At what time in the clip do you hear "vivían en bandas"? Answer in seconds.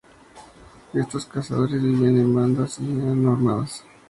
1.79-2.79